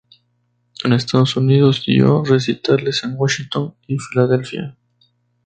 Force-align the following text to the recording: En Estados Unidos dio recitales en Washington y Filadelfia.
En 0.83 0.93
Estados 0.93 1.37
Unidos 1.37 1.83
dio 1.85 2.23
recitales 2.23 3.03
en 3.03 3.13
Washington 3.17 3.75
y 3.85 3.99
Filadelfia. 3.99 4.75